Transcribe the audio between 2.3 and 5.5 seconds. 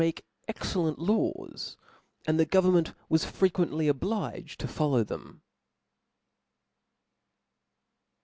the government was frequently obliged to follow them.